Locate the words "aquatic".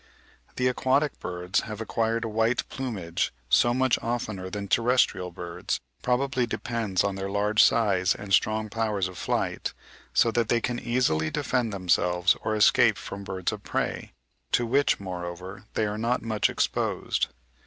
0.67-1.19